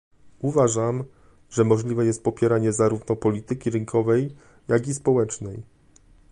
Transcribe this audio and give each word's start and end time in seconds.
Uważam, 0.39 1.03
że 1.49 1.63
możliwe 1.63 2.05
jest 2.05 2.23
popieranie 2.23 2.73
zarówno 2.73 3.15
polityki 3.15 3.69
rynkowej, 3.69 4.35
jak 4.67 4.87
i 4.87 4.93
społecznej 4.93 5.63